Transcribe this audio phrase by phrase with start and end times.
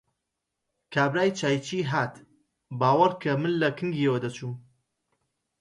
[0.93, 2.13] کابرای چاییچی هات،
[2.79, 4.55] باوەڕ کە من لە کنگیەوە دەچووم!